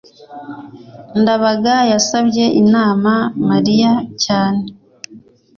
ndabaga 1.21 1.75
yasabye 1.91 2.45
inama 2.61 3.13
mariya 3.49 3.91
cyane 4.23 4.63